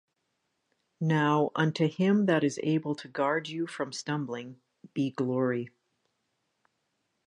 [0.99, 4.59] Now unto him that is able to guard you from stumbling,
[4.95, 5.69] be glory.